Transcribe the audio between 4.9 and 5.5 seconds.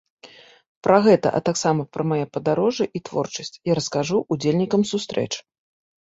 сустрэч.